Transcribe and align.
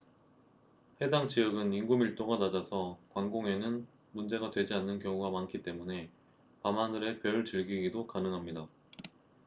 해당 0.99 1.29
지역은 1.29 1.73
인구 1.73 1.95
밀도가 1.95 2.37
낮아서 2.39 2.97
광공해는 3.13 3.85
문제가 4.13 4.49
되지 4.49 4.73
않는 4.73 4.97
경우가 4.97 5.29
많기 5.29 5.61
때문에 5.61 6.09
밤하늘의 6.63 7.19
별 7.19 7.45
즐기기도 7.45 8.07
가능합니다 8.07 8.67